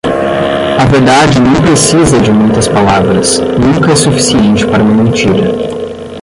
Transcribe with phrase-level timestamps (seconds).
[0.79, 5.51] A verdade não precisa de muitas palavras, nunca é suficiente para uma mentira.